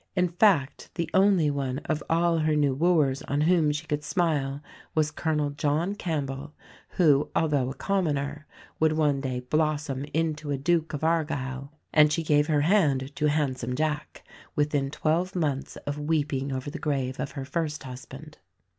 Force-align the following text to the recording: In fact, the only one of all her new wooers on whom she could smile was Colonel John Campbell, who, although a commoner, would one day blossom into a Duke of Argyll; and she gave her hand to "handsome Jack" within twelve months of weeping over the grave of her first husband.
In 0.15 0.29
fact, 0.29 0.89
the 0.95 1.11
only 1.13 1.51
one 1.51 1.77
of 1.85 2.01
all 2.09 2.39
her 2.39 2.55
new 2.55 2.73
wooers 2.73 3.21
on 3.27 3.41
whom 3.41 3.71
she 3.71 3.85
could 3.85 4.03
smile 4.03 4.59
was 4.95 5.11
Colonel 5.11 5.51
John 5.51 5.93
Campbell, 5.93 6.55
who, 6.97 7.29
although 7.35 7.69
a 7.69 7.75
commoner, 7.75 8.47
would 8.79 8.93
one 8.93 9.21
day 9.21 9.41
blossom 9.41 10.05
into 10.11 10.49
a 10.49 10.57
Duke 10.57 10.93
of 10.95 11.03
Argyll; 11.03 11.71
and 11.93 12.11
she 12.11 12.23
gave 12.23 12.47
her 12.47 12.61
hand 12.61 13.15
to 13.15 13.27
"handsome 13.27 13.75
Jack" 13.75 14.23
within 14.55 14.89
twelve 14.89 15.35
months 15.35 15.75
of 15.85 15.99
weeping 15.99 16.51
over 16.51 16.71
the 16.71 16.79
grave 16.79 17.19
of 17.19 17.33
her 17.33 17.45
first 17.45 17.83
husband. 17.83 18.39